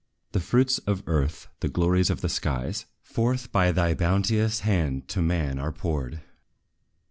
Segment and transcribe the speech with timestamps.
[0.31, 5.21] The fruits of earth, the glories of the skies Forth by thy bounteous hand to
[5.21, 6.21] man are poured.